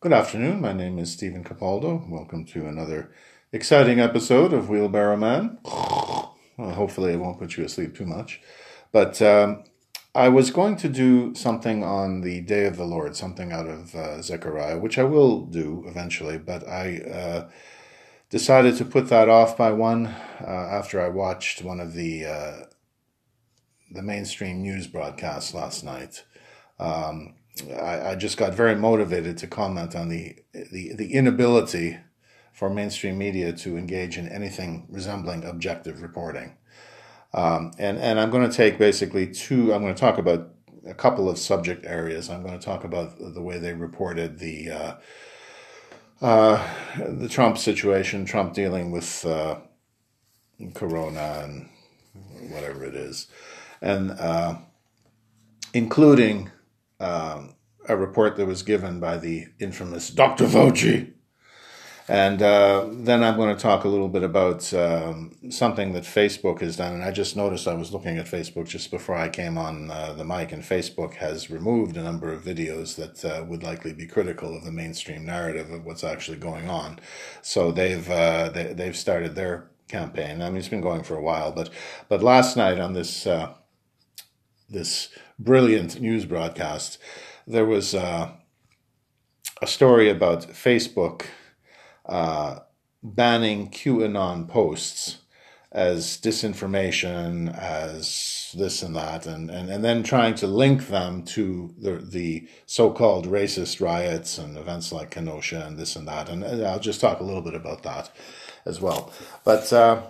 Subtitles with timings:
[0.00, 0.60] Good afternoon.
[0.60, 2.08] My name is Stephen Capaldo.
[2.08, 3.10] Welcome to another
[3.50, 5.58] exciting episode of Wheelbarrow Man.
[5.64, 8.40] Well, hopefully, it won't put you asleep too much.
[8.92, 9.64] But um,
[10.14, 13.92] I was going to do something on the Day of the Lord, something out of
[13.96, 17.48] uh, Zechariah, which I will do eventually, but I uh,
[18.30, 20.06] decided to put that off by one
[20.40, 22.56] uh, after I watched one of the uh,
[23.90, 26.22] the mainstream news broadcasts last night.
[26.78, 27.34] Um,
[27.70, 31.98] I, I, just got very motivated to comment on the, the the inability
[32.52, 36.56] for mainstream media to engage in anything resembling objective reporting.
[37.32, 39.72] Um, and and I'm going to take basically two.
[39.72, 40.50] I'm going to talk about
[40.86, 42.30] a couple of subject areas.
[42.30, 44.94] I'm going to talk about the way they reported the uh,
[46.20, 49.58] uh, the Trump situation, Trump dealing with uh,
[50.74, 51.68] Corona and
[52.50, 53.28] whatever it is,
[53.80, 54.56] and uh,
[55.74, 56.50] including
[57.00, 57.54] um,
[57.88, 60.46] a report that was given by the infamous Dr.
[60.46, 61.12] Fauci.
[62.10, 66.62] And uh, then I'm going to talk a little bit about um, something that Facebook
[66.62, 66.94] has done.
[66.94, 70.14] And I just noticed I was looking at Facebook just before I came on uh,
[70.14, 74.06] the mic, and Facebook has removed a number of videos that uh, would likely be
[74.06, 76.98] critical of the mainstream narrative of what's actually going on.
[77.42, 80.40] So they've uh, they, they've started their campaign.
[80.40, 81.68] I mean, it's been going for a while, but
[82.08, 83.52] but last night on this uh,
[84.70, 86.98] this brilliant news broadcast,
[87.46, 88.30] there was uh,
[89.62, 91.26] a story about Facebook
[92.06, 92.60] uh,
[93.02, 95.18] banning QAnon posts
[95.70, 101.74] as disinformation, as this and that, and, and, and then trying to link them to
[101.78, 106.30] the, the so called racist riots and events like Kenosha and this and that.
[106.30, 108.10] And I'll just talk a little bit about that
[108.64, 109.12] as well.
[109.44, 110.02] But uh,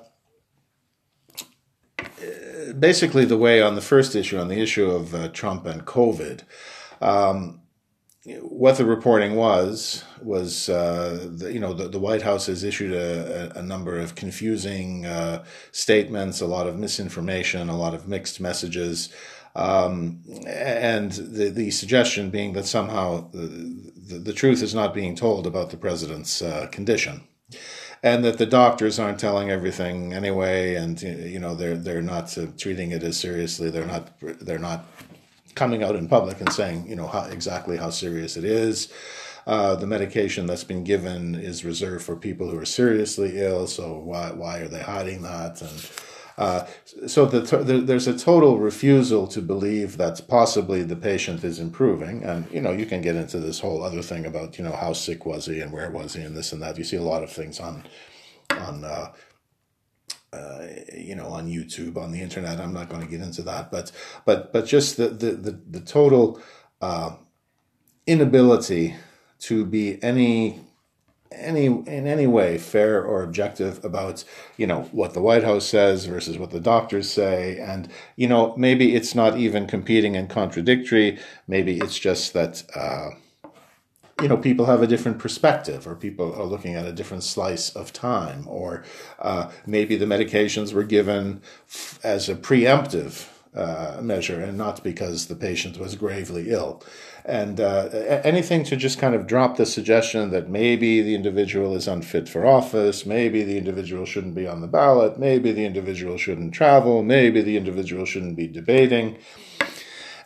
[2.78, 6.42] basically, the way on the first issue, on the issue of uh, Trump and COVID,
[7.00, 7.60] um,
[8.40, 12.92] what the reporting was was uh, the, you know the, the White House has issued
[12.92, 18.40] a, a number of confusing uh, statements, a lot of misinformation, a lot of mixed
[18.40, 19.12] messages,
[19.56, 25.14] um, and the the suggestion being that somehow the, the, the, truth is not being
[25.14, 27.22] told about the president's uh, condition.
[28.02, 32.92] And that the doctors aren't telling everything anyway, and you know they're they're not treating
[32.92, 33.70] it as seriously.
[33.70, 34.84] They're not they're not
[35.58, 38.92] coming out in public and saying, you know, how, exactly how serious it is.
[39.48, 43.66] Uh, the medication that's been given is reserved for people who are seriously ill.
[43.66, 45.60] So why why are they hiding that?
[45.60, 45.90] And
[46.38, 46.66] uh,
[47.06, 52.22] so the, the, there's a total refusal to believe that possibly the patient is improving.
[52.22, 54.92] And you know you can get into this whole other thing about you know how
[54.92, 56.78] sick was he and where was he and this and that.
[56.78, 57.84] You see a lot of things on
[58.50, 59.12] on uh,
[60.32, 62.60] uh, you know, on YouTube, on the internet.
[62.60, 63.90] I'm not going to get into that, but
[64.24, 66.40] but but just the the the, the total
[66.80, 67.16] uh,
[68.06, 68.94] inability
[69.40, 70.60] to be any
[71.32, 74.24] any in any way fair or objective about
[74.56, 78.54] you know what the White House says versus what the doctors say, and you know
[78.56, 81.18] maybe it's not even competing and contradictory.
[81.46, 82.62] Maybe it's just that.
[82.74, 83.10] Uh,
[84.20, 87.70] you know, people have a different perspective, or people are looking at a different slice
[87.70, 88.82] of time, or
[89.20, 95.26] uh, maybe the medications were given f- as a preemptive uh, measure and not because
[95.26, 96.82] the patient was gravely ill.
[97.24, 97.88] And uh,
[98.24, 102.46] anything to just kind of drop the suggestion that maybe the individual is unfit for
[102.46, 107.42] office, maybe the individual shouldn't be on the ballot, maybe the individual shouldn't travel, maybe
[107.42, 109.18] the individual shouldn't be debating.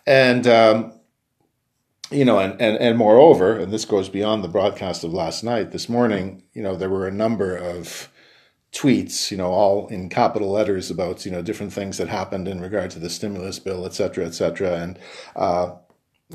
[0.07, 0.93] And um,
[2.13, 5.73] you know, and, and, and moreover, and this goes beyond the broadcast of last night,
[5.73, 8.11] this morning, you know, there were a number of
[8.73, 12.61] tweets, you know, all in capital letters about, you know, different things that happened in
[12.61, 14.77] regard to the stimulus bill, et cetera, et cetera.
[14.77, 14.99] And,
[15.37, 15.73] uh,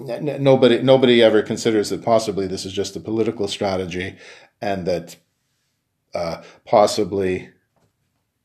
[0.02, 4.16] nobody, nobody ever considers that possibly this is just a political strategy
[4.62, 5.16] and that,
[6.14, 7.50] uh, possibly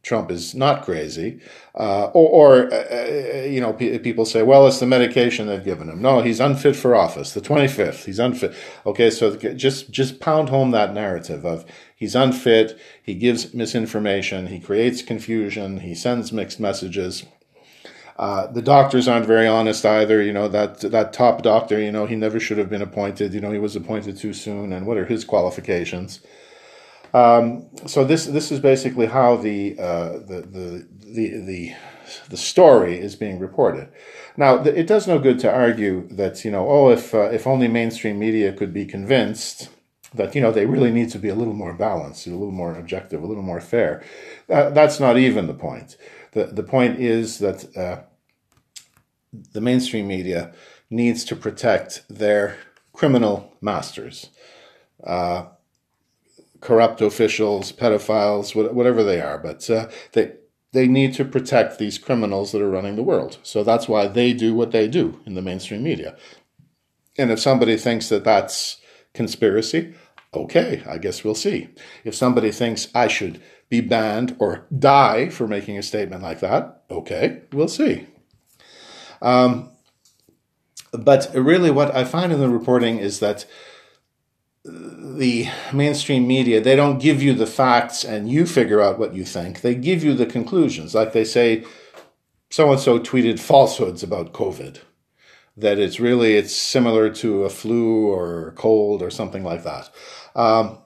[0.02, 1.41] Trump is not crazy,
[1.76, 5.64] uh, or, or uh, uh, you know, p- people say, well, it's the medication they've
[5.64, 6.02] given him.
[6.02, 7.32] No, he's unfit for office.
[7.32, 8.52] The twenty fifth, he's unfit.
[8.84, 12.77] Okay, so just just pound home that narrative of he's unfit.
[13.00, 14.48] He gives misinformation.
[14.48, 15.78] He creates confusion.
[15.78, 17.24] He sends mixed messages.
[18.18, 20.22] Uh, the doctors aren't very honest either.
[20.22, 21.80] You know that that top doctor.
[21.80, 23.34] You know he never should have been appointed.
[23.34, 24.72] You know he was appointed too soon.
[24.72, 26.20] And what are his qualifications?
[27.14, 31.74] Um, so this this is basically how the, uh, the, the the the
[32.28, 33.88] the story is being reported.
[34.36, 37.68] Now, it does no good to argue that you know, oh, if uh, if only
[37.68, 39.68] mainstream media could be convinced
[40.15, 42.74] that you know they really need to be a little more balanced, a little more
[42.74, 44.03] objective, a little more fair.
[44.48, 45.97] Uh, that's not even the point.
[46.32, 48.02] The The point is that uh,
[49.52, 50.52] the mainstream media
[50.90, 52.58] needs to protect their
[52.92, 54.28] criminal masters
[55.04, 55.46] uh,
[56.60, 59.38] corrupt officials, pedophiles, whatever they are.
[59.38, 60.34] But uh, they
[60.72, 63.38] they need to protect these criminals that are running the world.
[63.42, 66.16] So that's why they do what they do in the mainstream media.
[67.18, 68.78] And if somebody thinks that that's
[69.12, 69.92] conspiracy,
[70.32, 71.68] okay, I guess we'll see.
[72.04, 73.42] If somebody thinks I should
[73.72, 78.07] be banned or die for making a statement like that, okay, we'll see.
[79.22, 79.71] Um,
[80.92, 83.47] but really, what I find in the reporting is that
[84.63, 89.24] the mainstream media, they don't give you the facts and you figure out what you
[89.24, 89.63] think.
[89.63, 90.95] They give you the conclusions.
[90.95, 91.65] Like they say,
[92.51, 94.80] so and so tweeted falsehoods about COVID.
[95.57, 99.89] That it's really it's similar to a flu or cold or something like that.
[100.36, 100.81] Um,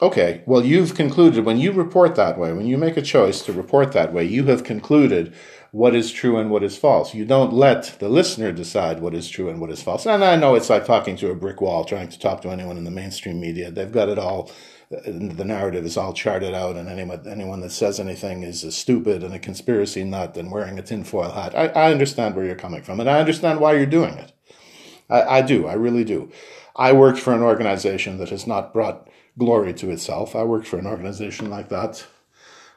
[0.00, 3.52] okay, well you've concluded when you report that way, when you make a choice to
[3.52, 5.34] report that way, you have concluded
[5.70, 7.14] what is true and what is false.
[7.14, 10.06] You don't let the listener decide what is true and what is false.
[10.06, 12.78] And I know it's like talking to a brick wall, trying to talk to anyone
[12.78, 13.70] in the mainstream media.
[13.70, 14.50] They've got it all.
[14.90, 19.22] The narrative is all charted out, and anyone anyone that says anything is a stupid
[19.22, 21.54] and a conspiracy nut and wearing a tinfoil hat.
[21.54, 24.32] I, I understand where you're coming from, and I understand why you're doing it.
[25.10, 25.66] I, I do.
[25.66, 26.32] I really do.
[26.74, 30.36] I worked for an organization that has not brought glory to itself.
[30.36, 32.06] I worked for an organization like that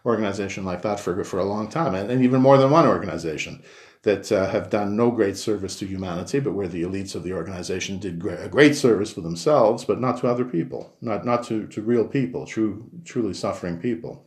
[0.06, 3.62] organization like that for, for a long time, and, and even more than one organization
[4.04, 7.34] that uh, have done no great service to humanity, but where the elites of the
[7.34, 11.68] organization did a great service for themselves, but not to other people, not, not to,
[11.68, 14.26] to real people, true, truly suffering people.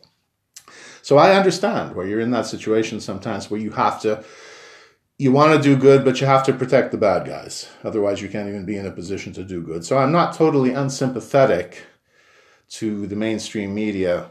[1.03, 4.25] So I understand where you're in that situation sometimes where you have to,
[5.19, 7.69] you want to do good, but you have to protect the bad guys.
[7.83, 9.85] Otherwise, you can't even be in a position to do good.
[9.85, 11.83] So I'm not totally unsympathetic
[12.79, 14.31] to the mainstream media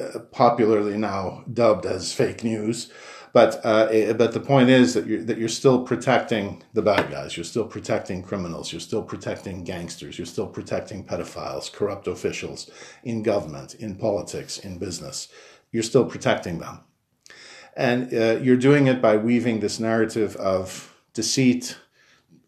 [0.00, 2.90] uh, popularly now dubbed as fake news.
[3.32, 7.36] But uh, but the point is that you're that you're still protecting the bad guys.
[7.36, 8.72] You're still protecting criminals.
[8.72, 10.18] You're still protecting gangsters.
[10.18, 12.70] You're still protecting pedophiles, corrupt officials
[13.02, 15.28] in government, in politics, in business.
[15.72, 16.80] You're still protecting them,
[17.76, 21.76] and uh, you're doing it by weaving this narrative of deceit,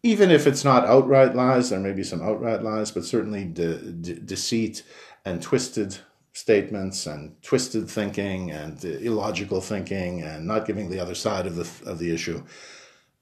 [0.07, 1.69] even if it's not outright lies.
[1.69, 4.83] There may be some outright lies, but certainly de- de- deceit
[5.25, 5.97] and twisted
[6.31, 11.69] statements and twisted thinking and illogical thinking and not giving the other side of the
[11.89, 12.41] of the issue.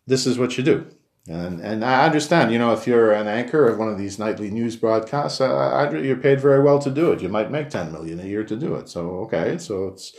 [0.05, 0.85] This is what you do.
[1.27, 4.51] And and I understand, you know, if you're an anchor of one of these nightly
[4.51, 7.21] news broadcasts, uh, you're paid very well to do it.
[7.21, 8.89] You might make 10 million a year to do it.
[8.89, 10.13] So okay, so it's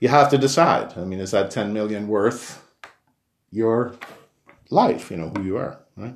[0.00, 0.98] you have to decide.
[0.98, 2.60] I mean, is that 10 million worth
[3.52, 3.94] your
[4.70, 6.14] life, you know, who you are, right?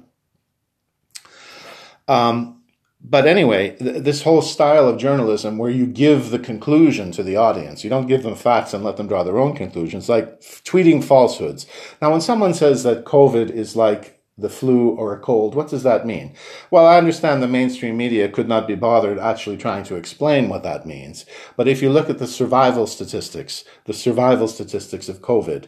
[2.08, 2.62] Um,
[3.08, 7.36] but anyway, th- this whole style of journalism where you give the conclusion to the
[7.36, 10.62] audience, you don't give them facts and let them draw their own conclusions, like f-
[10.64, 11.66] tweeting falsehoods.
[12.02, 15.84] Now, when someone says that COVID is like the flu or a cold, what does
[15.84, 16.34] that mean?
[16.70, 20.64] Well, I understand the mainstream media could not be bothered actually trying to explain what
[20.64, 21.26] that means.
[21.56, 25.66] But if you look at the survival statistics, the survival statistics of COVID,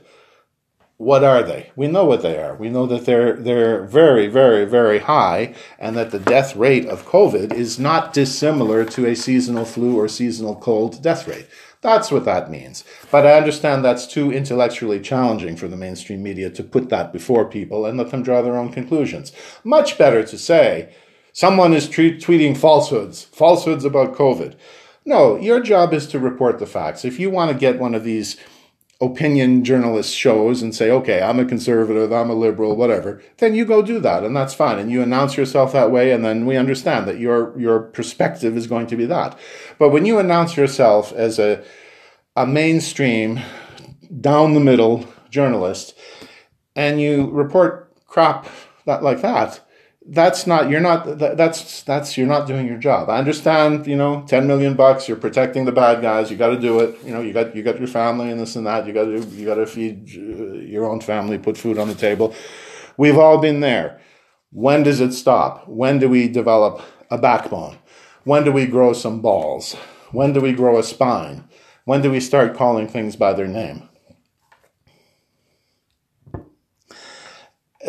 [0.98, 1.70] what are they?
[1.76, 2.56] We know what they are.
[2.56, 7.06] We know that they're they're very, very, very high, and that the death rate of
[7.06, 11.46] COVID is not dissimilar to a seasonal flu or seasonal cold death rate.
[11.80, 12.82] That's what that means.
[13.12, 17.44] But I understand that's too intellectually challenging for the mainstream media to put that before
[17.44, 19.30] people and let them draw their own conclusions.
[19.62, 20.92] Much better to say,
[21.32, 24.56] someone is tweeting falsehoods, falsehoods about COVID.
[25.04, 27.04] No, your job is to report the facts.
[27.04, 28.36] If you want to get one of these
[29.00, 33.64] opinion journalist shows and say, okay, I'm a conservative, I'm a liberal, whatever, then you
[33.64, 34.78] go do that and that's fine.
[34.78, 38.66] And you announce yourself that way and then we understand that your, your perspective is
[38.66, 39.38] going to be that.
[39.78, 41.62] But when you announce yourself as a,
[42.34, 43.40] a mainstream,
[44.20, 45.94] down the middle journalist
[46.74, 48.48] and you report crap
[48.86, 49.60] that, like that,
[50.10, 53.10] that's not you're not that's that's you're not doing your job.
[53.10, 56.58] I understand, you know, 10 million bucks, you're protecting the bad guys, you got to
[56.58, 56.98] do it.
[57.04, 58.86] You know, you got you got your family and this and that.
[58.86, 61.94] You got to you got to feed uh, your own family, put food on the
[61.94, 62.34] table.
[62.96, 64.00] We've all been there.
[64.50, 65.68] When does it stop?
[65.68, 67.76] When do we develop a backbone?
[68.24, 69.74] When do we grow some balls?
[70.10, 71.48] When do we grow a spine?
[71.84, 73.87] When do we start calling things by their name?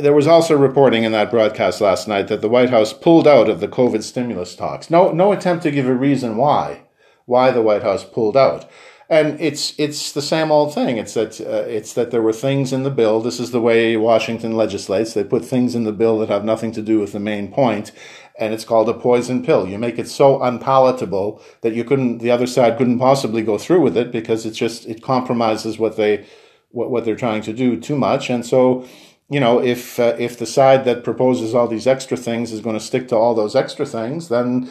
[0.02, 3.50] There was also reporting in that broadcast last night that the White House pulled out
[3.50, 4.90] of the COVID stimulus talks.
[4.90, 6.84] No, no attempt to give a reason why,
[7.26, 8.70] why the White House pulled out.
[9.10, 10.98] And it's it's the same old thing.
[10.98, 13.22] It's that uh, it's that there were things in the bill.
[13.22, 15.16] This is the way Washington legislates.
[15.16, 17.92] They put things in the bill that have nothing to do with the main point,
[18.38, 19.68] and it's called a poison pill.
[19.68, 23.82] You make it so unpalatable that you couldn't, the other side couldn't possibly go through
[23.82, 26.28] with it because it's just it compromises what they
[26.70, 28.86] what what they're trying to do too much, and so
[29.30, 32.78] you know, if uh, if the side that proposes all these extra things is going
[32.78, 34.70] to stick to all those extra things, then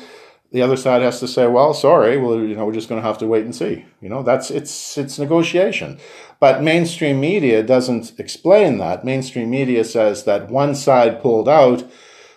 [0.50, 3.06] the other side has to say, well, sorry, well, you know, we're just going to
[3.06, 3.84] have to wait and see.
[4.00, 5.98] You know, that's it's it's negotiation.
[6.40, 9.04] But mainstream media doesn't explain that.
[9.04, 11.84] Mainstream media says that one side pulled out,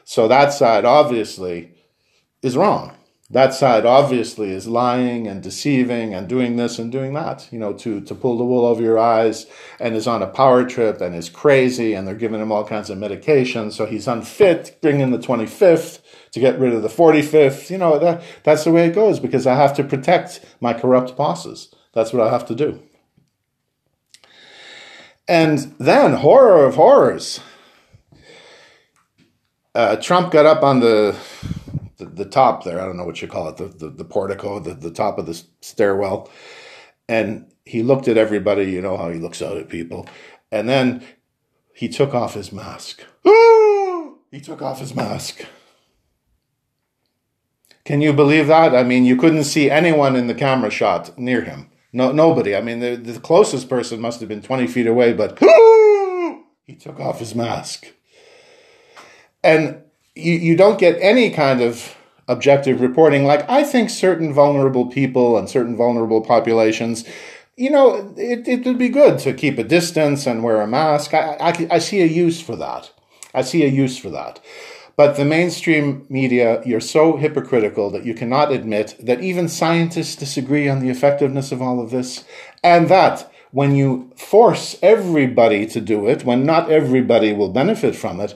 [0.04, 1.72] so that side obviously
[2.44, 2.96] is wrong
[3.32, 7.72] that side obviously is lying and deceiving and doing this and doing that, you know,
[7.72, 9.46] to, to pull the wool over your eyes
[9.80, 12.90] and is on a power trip and is crazy and they're giving him all kinds
[12.90, 13.72] of medication.
[13.72, 17.70] So he's unfit, bring in the 25th to get rid of the 45th.
[17.70, 21.16] You know, that, that's the way it goes because I have to protect my corrupt
[21.16, 21.74] bosses.
[21.94, 22.84] That's what I have to do.
[25.26, 27.40] And then, horror of horrors.
[29.74, 31.18] Uh, Trump got up on the
[32.02, 32.82] the, the top there.
[32.82, 35.28] I don't know what you call it, the, the, the portico, the, the top of
[35.28, 36.30] the stairwell.
[37.08, 40.08] And he looked at everybody, you know how he looks out at people.
[40.52, 41.06] And then
[41.74, 43.04] he took off his mask.
[43.24, 45.46] he took off his mask.
[47.86, 48.76] Can you believe that?
[48.76, 51.70] I mean, you couldn't see anyone in the camera shot near him.
[51.94, 52.56] No, nobody.
[52.56, 55.38] I mean, the, the closest person must have been 20 feet away, but
[56.64, 57.88] he took off his mask.
[59.44, 59.82] And
[60.16, 61.96] you, you don't get any kind of
[62.28, 63.26] objective reporting.
[63.26, 67.04] Like, I think certain vulnerable people and certain vulnerable populations,
[67.58, 71.14] you know, it, it would be good to keep a distance and wear a mask.
[71.14, 72.92] I, I, I see a use for that.
[73.34, 74.40] I see a use for that.
[74.98, 80.70] But the mainstream media, you're so hypocritical that you cannot admit that even scientists disagree
[80.70, 82.24] on the effectiveness of all of this,
[82.64, 88.20] and that when you force everybody to do it, when not everybody will benefit from
[88.20, 88.36] it,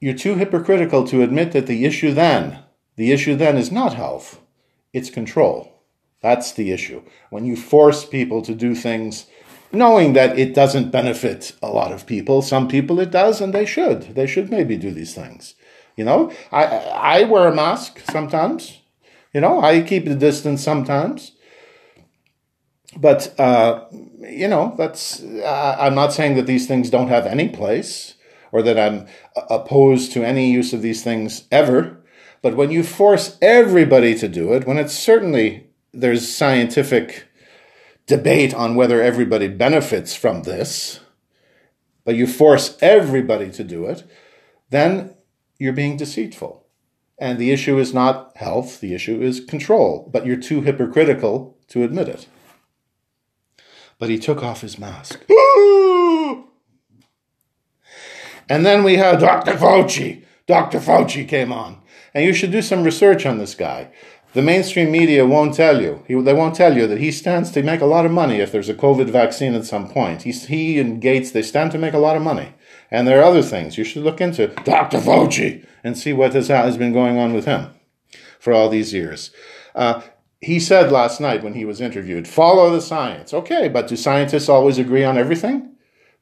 [0.00, 2.60] you're too hypocritical to admit that the issue then,
[2.96, 4.40] the issue then is not health,
[4.92, 5.72] it's control.
[6.22, 7.02] That's the issue.
[7.30, 9.26] When you force people to do things
[9.72, 13.66] knowing that it doesn't benefit a lot of people, some people it does and they
[13.66, 14.14] should.
[14.14, 15.54] They should maybe do these things.
[15.96, 18.80] You know, I I wear a mask sometimes.
[19.32, 21.32] You know, I keep the distance sometimes.
[22.96, 23.86] But uh,
[24.20, 28.15] you know, that's uh, I'm not saying that these things don't have any place
[28.52, 29.06] or that I'm
[29.50, 32.02] opposed to any use of these things ever.
[32.42, 37.26] But when you force everybody to do it, when it's certainly there's scientific
[38.06, 41.00] debate on whether everybody benefits from this,
[42.04, 44.04] but you force everybody to do it,
[44.70, 45.14] then
[45.58, 46.64] you're being deceitful.
[47.18, 51.82] And the issue is not health, the issue is control, but you're too hypocritical to
[51.82, 52.28] admit it.
[53.98, 55.24] But he took off his mask.
[58.48, 59.52] And then we had Dr.
[59.52, 60.24] Fauci.
[60.46, 60.78] Dr.
[60.78, 61.80] Fauci came on.
[62.14, 63.90] And you should do some research on this guy.
[64.32, 66.04] The mainstream media won't tell you.
[66.06, 68.52] He, they won't tell you that he stands to make a lot of money if
[68.52, 70.22] there's a COVID vaccine at some point.
[70.22, 72.54] He's, he and Gates, they stand to make a lot of money.
[72.90, 74.48] And there are other things you should look into.
[74.64, 74.98] Dr.
[74.98, 77.70] Fauci and see what has, has been going on with him
[78.38, 79.30] for all these years.
[79.74, 80.02] Uh,
[80.40, 83.32] he said last night when he was interviewed, follow the science.
[83.32, 85.75] Okay, but do scientists always agree on everything?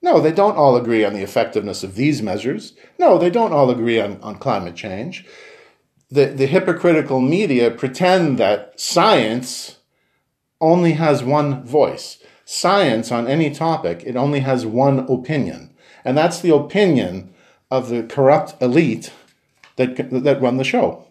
[0.04, 2.74] No, they don't all agree on the effectiveness of these measures.
[2.98, 5.24] No, they don't all agree on, on climate change.
[6.10, 9.78] The, the hypocritical media pretend that science
[10.60, 12.18] only has one voice.
[12.44, 15.74] Science on any topic, it only has one opinion.
[16.04, 17.32] And that's the opinion
[17.70, 19.10] of the corrupt elite
[19.76, 21.06] that, that run the show.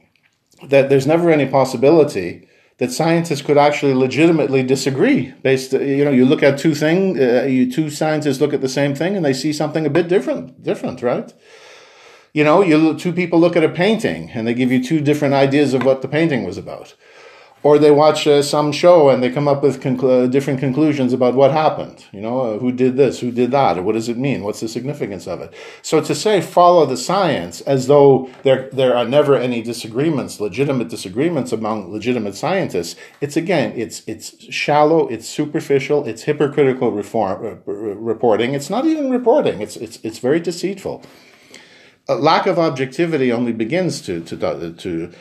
[0.68, 2.48] That there's never any possibility
[2.78, 7.44] that scientists could actually legitimately disagree based you know you look at two thing uh,
[7.44, 10.64] you two scientists look at the same thing and they see something a bit different
[10.64, 11.34] different right?
[12.34, 15.34] You know you two people look at a painting and they give you two different
[15.34, 16.96] ideas of what the painting was about
[17.64, 21.34] or they watch uh, some show and they come up with conclu- different conclusions about
[21.34, 22.06] what happened.
[22.12, 24.44] You know, uh, who did this, who did that, what does it mean?
[24.44, 25.54] What's the significance of it?
[25.82, 30.90] So to say follow the science as though there there are never any disagreements, legitimate
[30.90, 37.72] disagreements among legitimate scientists, it's again, it's it's shallow, it's superficial, it's hypocritical reform, uh,
[37.72, 38.54] reporting.
[38.54, 39.62] It's not even reporting.
[39.62, 41.04] It's it's it's very deceitful.
[42.10, 45.12] A lack of objectivity only begins to to to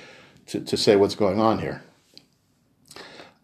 [0.47, 1.83] to, to say what's going on here.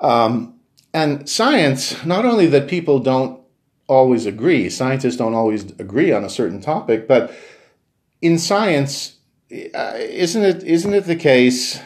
[0.00, 0.54] Um,
[0.94, 3.40] and science, not only that people don't
[3.88, 7.32] always agree, scientists don't always agree on a certain topic, but
[8.20, 9.16] in science,
[9.52, 11.80] uh, isn't it isn't it the case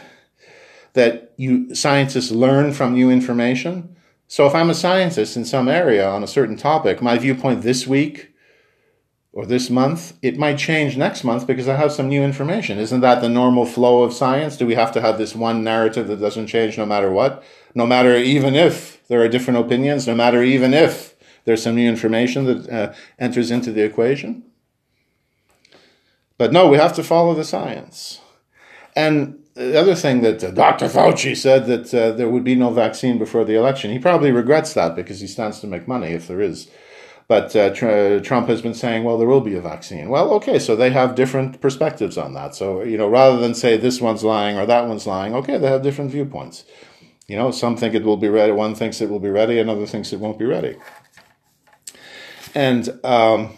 [0.93, 3.95] that you scientists learn from new information?
[4.27, 7.85] So if I'm a scientist in some area on a certain topic, my viewpoint this
[7.85, 8.31] week
[9.31, 12.79] or this month, it might change next month because I have some new information.
[12.79, 14.57] Isn't that the normal flow of science?
[14.57, 17.43] Do we have to have this one narrative that doesn't change no matter what?
[17.75, 21.15] No matter even if there are different opinions, no matter even if
[21.45, 24.43] there's some new information that uh, enters into the equation?
[26.37, 28.19] But no, we have to follow the science.
[28.95, 30.87] And the other thing that uh, Dr.
[30.87, 33.91] Fauci said that uh, there would be no vaccine before the election.
[33.91, 36.69] He probably regrets that because he stands to make money if there is.
[37.27, 40.09] But uh, tr- Trump has been saying, well, there will be a vaccine.
[40.09, 42.55] Well, okay, so they have different perspectives on that.
[42.55, 45.67] So, you know, rather than say this one's lying or that one's lying, okay, they
[45.67, 46.65] have different viewpoints.
[47.27, 49.85] You know, some think it will be ready, one thinks it will be ready, another
[49.85, 50.77] thinks it won't be ready.
[52.53, 53.57] And, um,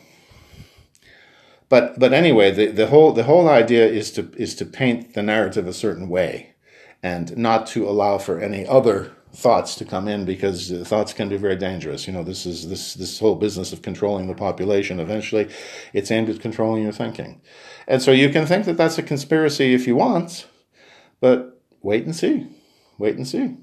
[1.67, 5.23] but but anyway, the, the whole the whole idea is to is to paint the
[5.23, 6.55] narrative a certain way,
[7.01, 11.37] and not to allow for any other thoughts to come in because thoughts can be
[11.37, 12.07] very dangerous.
[12.07, 14.99] You know, this is this this whole business of controlling the population.
[14.99, 15.49] Eventually,
[15.91, 17.41] it's aimed at controlling your thinking,
[17.87, 20.47] and so you can think that that's a conspiracy if you want,
[21.19, 22.47] but wait and see,
[22.97, 23.57] wait and see.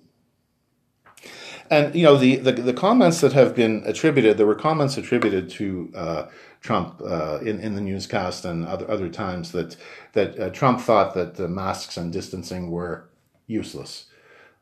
[1.71, 5.49] And you know the, the, the comments that have been attributed, there were comments attributed
[5.51, 6.27] to uh,
[6.61, 9.77] Trump uh, in in the newscast and other other times that
[10.13, 13.09] that uh, Trump thought that the masks and distancing were
[13.47, 14.07] useless.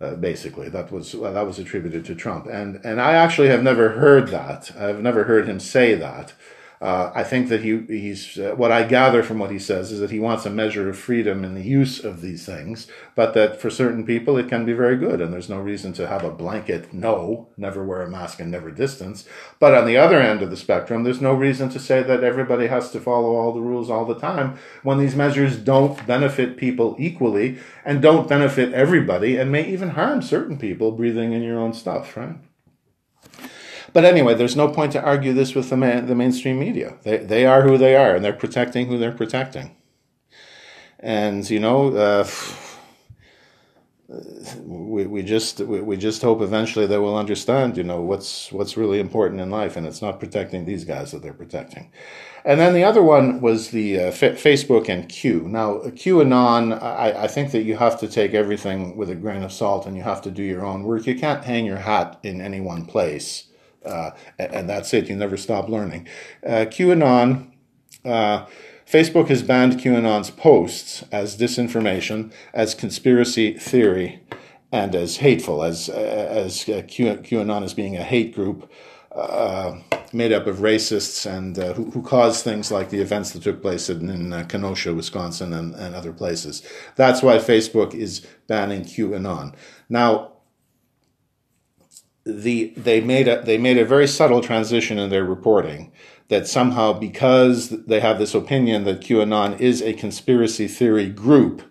[0.00, 3.62] Uh, basically, that was well, that was attributed to Trump, and and I actually have
[3.62, 4.70] never heard that.
[4.78, 6.32] I've never heard him say that.
[6.80, 10.00] Uh, I think that he he's uh, what I gather from what he says is
[10.00, 13.60] that he wants a measure of freedom in the use of these things, but that
[13.60, 16.30] for certain people it can be very good, and there's no reason to have a
[16.30, 19.26] blanket no, never wear a mask and never distance.
[19.58, 22.68] But on the other end of the spectrum, there's no reason to say that everybody
[22.68, 26.96] has to follow all the rules all the time when these measures don't benefit people
[26.98, 31.74] equally and don't benefit everybody and may even harm certain people breathing in your own
[31.74, 32.36] stuff, right?
[33.92, 36.98] But anyway, there's no point to argue this with the, the mainstream media.
[37.02, 39.76] They, they are who they are, and they're protecting who they're protecting.
[40.98, 42.28] And, you know, uh,
[44.64, 48.76] we, we just we, we just hope eventually they will understand you know what's what's
[48.76, 51.92] really important in life and it's not protecting these guys that they're protecting
[52.44, 55.46] and then the other one was the uh, F- Facebook and Q.
[55.46, 59.52] Now, QAnon, I, I think that you have to take everything with a grain of
[59.52, 61.06] salt and you have to do your own work.
[61.06, 63.49] You can't hang your hat in any one place
[63.84, 65.08] uh, and that's it.
[65.08, 66.08] You never stop learning.
[66.44, 67.50] Uh, QAnon.
[68.04, 68.46] Uh,
[68.86, 74.20] Facebook has banned QAnon's posts as disinformation, as conspiracy theory,
[74.72, 78.68] and as hateful, as as uh, Q, QAnon as being a hate group
[79.14, 79.78] uh,
[80.12, 83.62] made up of racists and uh, who, who caused things like the events that took
[83.62, 86.62] place in, in uh, Kenosha, Wisconsin, and, and other places.
[86.96, 89.54] That's why Facebook is banning QAnon.
[89.88, 90.32] Now,
[92.24, 95.90] the they made a they made a very subtle transition in their reporting
[96.28, 101.62] that somehow because they have this opinion that QAnon is a conspiracy theory group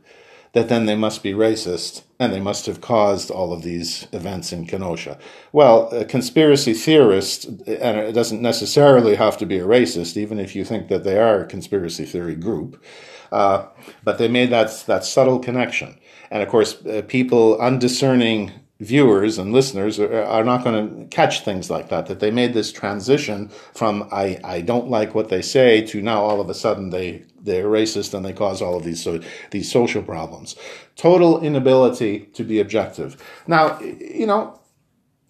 [0.53, 4.51] that then they must be racist and they must have caused all of these events
[4.51, 5.17] in Kenosha.
[5.53, 10.55] Well, a conspiracy theorist, and it doesn't necessarily have to be a racist, even if
[10.55, 12.83] you think that they are a conspiracy theory group,
[13.31, 13.67] uh,
[14.03, 15.97] but they made that, that subtle connection.
[16.31, 21.41] And of course, uh, people undiscerning viewers and listeners are, are not going to catch
[21.41, 22.05] things like that.
[22.07, 26.21] That they made this transition from I, I don't like what they say to now
[26.23, 29.19] all of a sudden they they're racist and they cause all of these so
[29.51, 30.55] these social problems.
[30.95, 33.21] Total inability to be objective.
[33.47, 34.55] Now you know.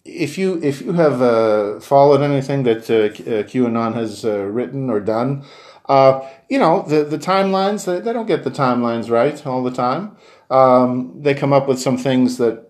[0.02, 4.88] If you if you have uh, followed anything that uh, uh QAnon has uh, written
[4.88, 5.44] or done,
[5.90, 9.70] uh, you know the the timelines they, they don't get the timelines right all the
[9.70, 10.16] time.
[10.48, 12.69] Um, they come up with some things that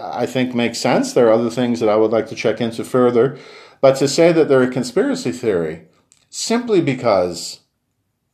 [0.00, 1.12] I think makes sense.
[1.12, 3.38] There are other things that I would like to check into further.
[3.80, 5.86] But to say that they're a conspiracy theory
[6.30, 7.60] simply because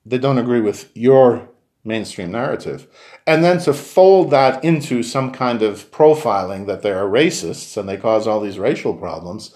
[0.05, 1.49] they don't agree with your
[1.85, 2.87] mainstream narrative,
[3.27, 7.89] and then to fold that into some kind of profiling that they are racists and
[7.89, 9.55] they cause all these racial problems,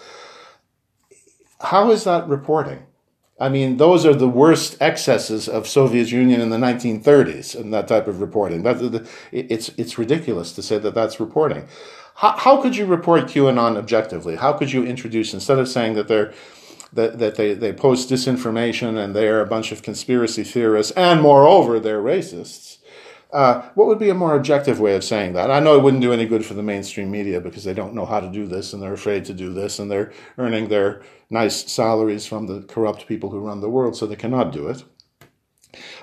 [1.60, 2.85] how is that reporting?
[3.38, 7.86] I mean, those are the worst excesses of Soviet Union in the 1930s and that
[7.86, 8.62] type of reporting.
[8.62, 11.68] That, it's, it's ridiculous to say that that's reporting.
[12.14, 14.36] How, how could you report QAnon objectively?
[14.36, 16.32] How could you introduce, instead of saying that they're
[16.92, 21.78] that, that they, they post disinformation and they're a bunch of conspiracy theorists and moreover
[21.78, 22.78] they're racists,
[23.32, 25.50] uh, what would be a more objective way of saying that?
[25.50, 28.06] I know it wouldn't do any good for the mainstream media because they don't know
[28.06, 31.70] how to do this and they're afraid to do this and they're earning their nice
[31.70, 34.84] salaries from the corrupt people who run the world, so they cannot do it.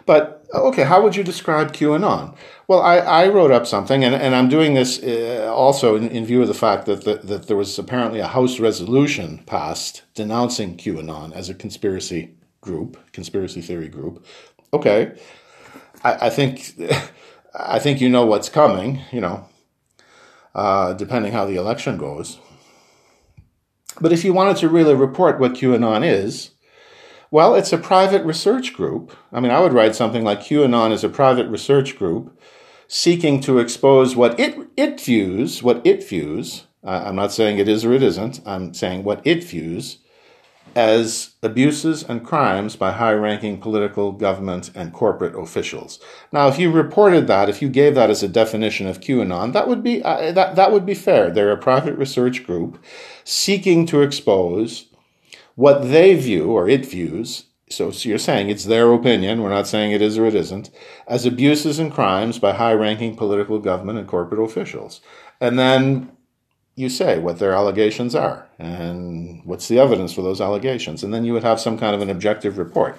[0.06, 2.36] But okay, how would you describe QAnon?
[2.68, 6.26] Well, I, I wrote up something, and, and I'm doing this uh, also in, in
[6.26, 10.78] view of the fact that, the, that there was apparently a House resolution passed denouncing
[10.78, 14.26] QAnon as a conspiracy group, conspiracy theory group.
[14.74, 15.14] Okay,
[16.04, 16.74] I, I think
[17.54, 19.48] I think you know what's coming, you know,
[20.56, 22.40] uh, depending how the election goes.
[24.02, 26.52] But if you wanted to really report what QAnon is,
[27.30, 29.16] well, it's a private research group.
[29.32, 32.40] I mean, I would write something like QAnon is a private research group
[32.88, 37.86] seeking to expose what it, it views, what it views, I'm not saying it is
[37.86, 40.00] or it isn't, I'm saying what it views
[40.76, 46.00] as abuses and crimes by high ranking political, government, and corporate officials.
[46.32, 49.68] Now, if you reported that, if you gave that as a definition of QAnon, that
[49.68, 51.30] would be, uh, that, that would be fair.
[51.30, 52.84] They're a private research group
[53.24, 54.88] seeking to expose
[55.56, 57.46] what they view or it views.
[57.70, 60.70] So, so you're saying it's their opinion, we're not saying it is or it isn't,
[61.08, 65.02] as abuses and crimes by high ranking political, government, and corporate officials.
[65.40, 66.12] And then
[66.76, 71.04] you say what their allegations are and what's the evidence for those allegations.
[71.04, 72.98] And then you would have some kind of an objective report.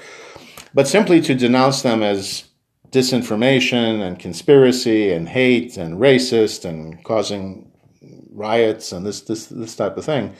[0.73, 2.45] But simply to denounce them as
[2.91, 7.71] disinformation and conspiracy and hate and racist and causing
[8.31, 10.35] riots and this, this, this type of thing.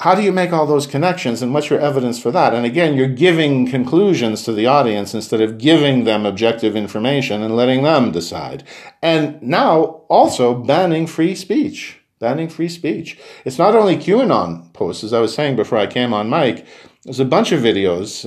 [0.00, 2.54] How do you make all those connections and what's your evidence for that?
[2.54, 7.56] And again, you're giving conclusions to the audience instead of giving them objective information and
[7.56, 8.62] letting them decide.
[9.02, 13.18] And now also banning free speech banning free speech.
[13.44, 16.66] It's not only QAnon posts, as I was saying before I came on mic.
[17.04, 18.22] There's a bunch of videos,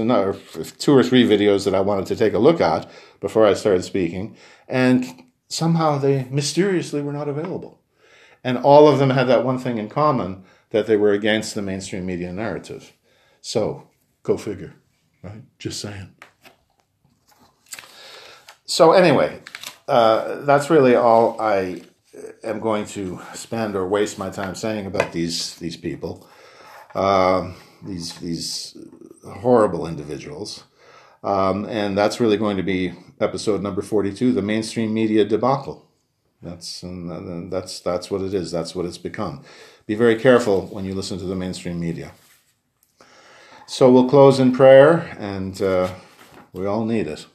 [0.79, 3.83] two or three videos that I wanted to take a look at before I started
[3.83, 4.35] speaking,
[4.67, 7.79] and somehow they mysteriously were not available.
[8.43, 11.61] And all of them had that one thing in common that they were against the
[11.61, 12.93] mainstream media narrative.
[13.41, 13.89] So,
[14.23, 14.73] go figure,
[15.21, 15.43] right?
[15.59, 16.15] Just saying.
[18.65, 19.41] So, anyway,
[19.87, 21.81] uh, that's really all I
[22.43, 26.27] am going to spend or waste my time saying about these these people,
[26.95, 28.77] um, these these
[29.23, 30.63] horrible individuals,
[31.23, 35.87] um, and that's really going to be episode number forty two, the mainstream media debacle.
[36.41, 38.51] That's and that's that's what it is.
[38.51, 39.43] That's what it's become.
[39.85, 42.13] Be very careful when you listen to the mainstream media.
[43.67, 45.93] So we'll close in prayer, and uh,
[46.51, 47.25] we all need it.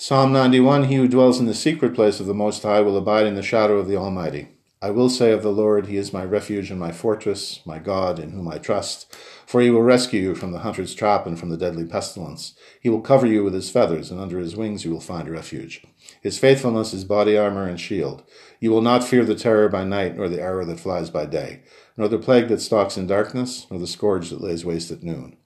[0.00, 3.26] Psalm 91 He who dwells in the secret place of the Most High will abide
[3.26, 4.46] in the shadow of the Almighty.
[4.80, 8.20] I will say of the Lord, He is my refuge and my fortress, my God,
[8.20, 9.12] in whom I trust.
[9.44, 12.54] For He will rescue you from the hunter's trap and from the deadly pestilence.
[12.80, 15.84] He will cover you with His feathers, and under His wings you will find refuge.
[16.22, 18.22] His faithfulness is body armor and shield.
[18.60, 21.62] You will not fear the terror by night, nor the arrow that flies by day,
[21.96, 25.37] nor the plague that stalks in darkness, nor the scourge that lays waste at noon.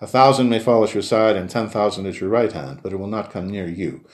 [0.00, 2.92] A thousand may fall at your side and ten thousand at your right hand, but
[2.92, 4.04] it will not come near you.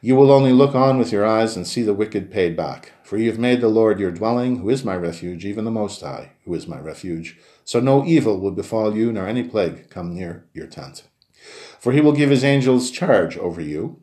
[0.00, 2.92] You will only look on with your eyes and see the wicked paid back.
[3.02, 6.00] For you have made the Lord your dwelling, who is my refuge, even the Most
[6.00, 7.38] High, who is my refuge.
[7.64, 11.04] So no evil will befall you, nor any plague come near your tent.
[11.78, 14.00] For he will give his angels charge over you,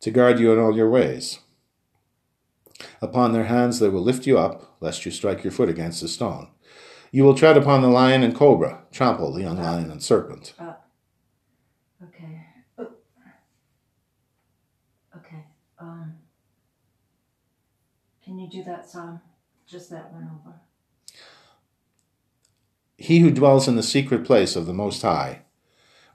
[0.00, 1.40] to guard you in all your ways.
[3.00, 6.08] Upon their hands they will lift you up, lest you strike your foot against a
[6.08, 6.48] stone.
[7.14, 10.54] You will tread upon the lion and cobra, trample the young uh, lion and serpent.
[10.58, 10.72] Uh,
[12.02, 12.46] okay.
[12.78, 12.88] Oh.
[15.18, 15.44] Okay.
[15.78, 16.14] Um,
[18.24, 19.20] can you do that song?
[19.66, 20.54] Just that one over.
[22.96, 25.42] He who dwells in the secret place of the Most High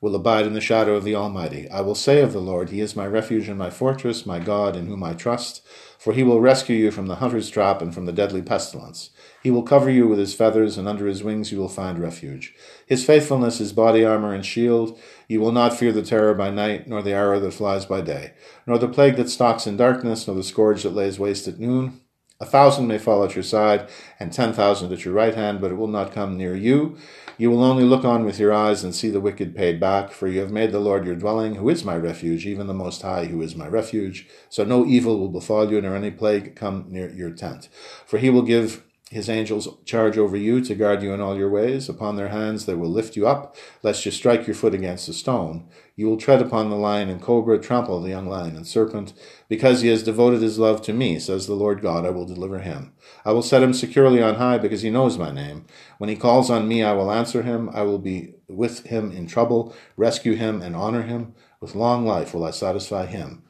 [0.01, 1.69] will abide in the shadow of the Almighty.
[1.69, 4.75] I will say of the Lord, He is my refuge and my fortress, my God,
[4.75, 5.65] in whom I trust,
[5.97, 9.09] for He will rescue you from the hunter's trap and from the deadly pestilence.
[9.41, 12.53] He will cover you with his feathers, and under his wings you will find refuge.
[12.85, 14.99] His faithfulness is body armor and shield.
[15.27, 18.33] You will not fear the terror by night, nor the arrow that flies by day,
[18.65, 22.01] nor the plague that stalks in darkness, nor the scourge that lays waste at noon.
[22.39, 25.71] A thousand may fall at your side, and ten thousand at your right hand, but
[25.71, 26.95] it will not come near you.
[27.39, 30.27] You will only look on with your eyes and see the wicked paid back, for
[30.27, 33.25] you have made the Lord your dwelling, who is my refuge, even the Most High,
[33.25, 34.27] who is my refuge.
[34.49, 37.69] So no evil will befall you, nor any plague come near your tent.
[38.05, 41.49] For he will give his angels charge over you to guard you in all your
[41.49, 41.87] ways.
[41.87, 45.13] Upon their hands they will lift you up, lest you strike your foot against a
[45.13, 45.69] stone.
[45.95, 49.13] You will tread upon the lion and cobra, trample the young lion and serpent.
[49.47, 52.59] Because he has devoted his love to me, says the Lord God, I will deliver
[52.59, 52.93] him.
[53.23, 55.65] I will set him securely on high, because he knows my name.
[55.99, 57.69] When he calls on me, I will answer him.
[57.73, 61.33] I will be with him in trouble, rescue him, and honor him.
[61.61, 63.43] With long life will I satisfy him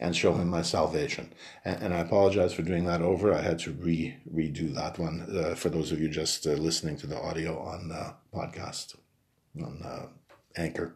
[0.00, 1.32] and show him my salvation.
[1.64, 3.32] And, and, I apologize for doing that over.
[3.32, 6.96] I had to re redo that one uh, for those of you just uh, listening
[6.98, 8.96] to the audio on uh, podcast
[9.62, 10.10] on
[10.56, 10.94] Anchor.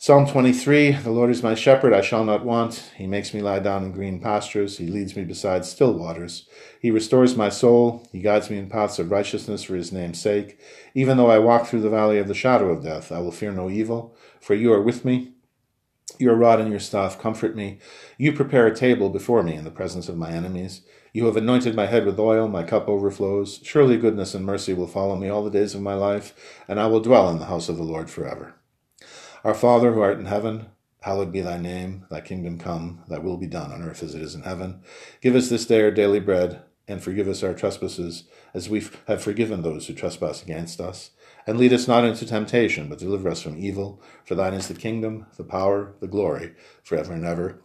[0.00, 2.92] Psalm 23 The Lord is my shepherd, I shall not want.
[2.96, 4.78] He makes me lie down in green pastures.
[4.78, 6.48] He leads me beside still waters.
[6.80, 8.06] He restores my soul.
[8.12, 10.60] He guides me in paths of righteousness for his name's sake.
[10.94, 13.50] Even though I walk through the valley of the shadow of death, I will fear
[13.50, 15.32] no evil, for you are with me.
[16.18, 17.78] Your rod and your staff comfort me.
[18.16, 20.82] You prepare a table before me in the presence of my enemies.
[21.12, 23.60] You have anointed my head with oil, my cup overflows.
[23.62, 26.34] Surely goodness and mercy will follow me all the days of my life,
[26.68, 28.54] and I will dwell in the house of the Lord forever.
[29.44, 30.66] Our Father who art in heaven,
[31.02, 34.22] Hallowed be thy name, thy kingdom come, thy will be done on earth as it
[34.22, 34.82] is in heaven.
[35.20, 39.22] Give us this day our daily bread, and forgive us our trespasses, as we have
[39.22, 41.10] forgiven those who trespass against us.
[41.48, 44.02] And lead us not into temptation, but deliver us from evil.
[44.26, 46.52] For thine is the kingdom, the power, the glory,
[46.84, 47.62] forever and ever.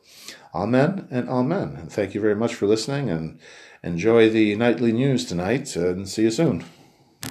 [0.55, 1.75] Amen and amen.
[1.77, 3.41] And thank you very much for listening, and
[3.83, 6.63] enjoy the nightly news tonight, and see you soon.